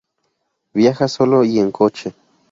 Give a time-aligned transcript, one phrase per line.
[0.73, 2.15] Viaja solo y en coche.